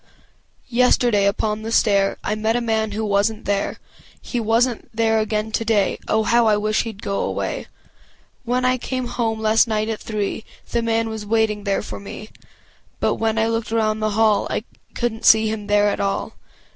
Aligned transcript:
Yesterday 0.71 1.27
upon 1.27 1.61
the 1.61 1.71
stair 1.71 2.17
I 2.23 2.33
met 2.33 2.55
a 2.55 2.59
man 2.59 2.93
who 2.93 3.03
wasnât 3.03 3.45
there 3.45 3.77
He 4.19 4.39
wasnât 4.39 4.87
there 4.91 5.19
again 5.19 5.51
today 5.51 5.99
I 6.07 6.15
wish, 6.15 6.33
I 6.33 6.57
wish 6.57 6.83
heâd 6.85 7.01
go 7.01 7.19
away 7.19 7.67
When 8.43 8.65
I 8.65 8.79
came 8.79 9.05
home 9.05 9.39
last 9.39 9.67
night 9.67 9.89
at 9.89 9.99
three 9.99 10.43
The 10.71 10.81
man 10.81 11.07
was 11.09 11.23
waiting 11.23 11.65
there 11.65 11.83
for 11.83 11.99
me 11.99 12.29
But 12.99 13.17
when 13.17 13.37
I 13.37 13.45
looked 13.45 13.71
around 13.71 13.99
the 13.99 14.17
hall 14.17 14.47
I 14.49 14.63
couldnât 14.95 15.23
see 15.23 15.49
him 15.49 15.67
there 15.67 15.89
at 15.89 15.99
all! 15.99 16.33